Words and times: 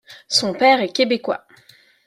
Son 0.27 0.55
père 0.55 0.81
est 0.81 0.89
québécois. 0.91 1.45